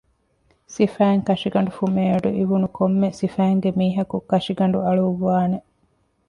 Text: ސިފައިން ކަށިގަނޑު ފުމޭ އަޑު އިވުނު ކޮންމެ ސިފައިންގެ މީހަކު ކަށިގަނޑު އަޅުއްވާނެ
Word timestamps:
ސިފައިން 0.73 1.23
ކަށިގަނޑު 1.27 1.71
ފުމޭ 1.77 2.03
އަޑު 2.11 2.29
އިވުނު 2.37 2.67
ކޮންމެ 2.77 3.09
ސިފައިންގެ 3.19 3.69
މީހަކު 3.79 4.17
ކަށިގަނޑު 4.31 4.77
އަޅުއްވާނެ 4.85 5.57